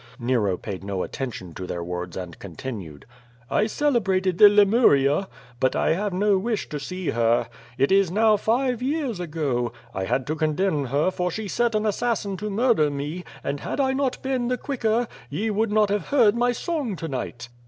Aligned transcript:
Oy*." 0.19 0.25
Nero 0.25 0.57
paid 0.57 0.83
no 0.83 1.03
attention 1.03 1.53
their 1.55 1.83
words 1.83 2.17
and 2.17 2.39
continued: 2.39 3.05
"I 3.51 3.67
celebrated 3.67 4.39
the 4.39 4.49
Lemuria. 4.49 5.27
But 5.59 5.75
I 5.75 5.93
have 5.93 6.11
no 6.11 6.39
wish 6.39 6.67
to 6.69 6.79
see 6.79 7.11
her. 7.11 7.47
It 7.77 7.91
is 7.91 8.09
now 8.09 8.35
five 8.35 8.81
years 8.81 9.19
ago— 9.19 9.71
I 9.93 10.05
had 10.05 10.25
to 10.25 10.35
condemn 10.35 10.85
her 10.85 11.11
for 11.11 11.29
she 11.29 11.47
set 11.47 11.75
an 11.75 11.85
assassin 11.85 12.35
to 12.37 12.49
murder 12.49 12.89
me, 12.89 13.23
and 13.43 13.59
had 13.59 13.79
I 13.79 13.93
not 13.93 14.19
been 14.23 14.47
the 14.47 14.57
quicker, 14.57 15.07
ye 15.29 15.51
would 15.51 15.71
not 15.71 15.89
have 15.89 16.07
heard 16.07 16.35
my 16.35 16.51
song 16.51 16.95
to 16.95 17.07
night." 17.07 17.49